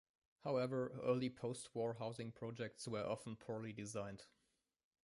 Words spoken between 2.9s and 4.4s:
often poorly designed.